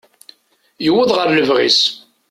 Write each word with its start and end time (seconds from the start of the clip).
Yuweḍ 0.85 1.09
ɣer 1.13 1.27
lebɣi-s. 1.31 1.81